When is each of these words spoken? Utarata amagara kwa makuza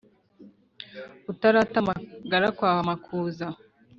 Utarata 1.31 1.75
amagara 1.83 2.47
kwa 2.57 2.71
makuza 2.87 3.47